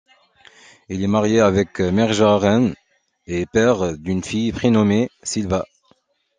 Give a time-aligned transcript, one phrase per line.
[0.89, 2.73] Il est marié avec Merja Rehn
[3.27, 5.65] et père d'une fille prénommée Silva.